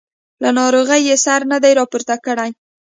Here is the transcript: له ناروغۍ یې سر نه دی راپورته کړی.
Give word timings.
له 0.41 0.49
ناروغۍ 0.57 1.01
یې 1.09 1.15
سر 1.25 1.41
نه 1.51 1.57
دی 1.63 1.71
راپورته 1.79 2.15
کړی. 2.25 2.51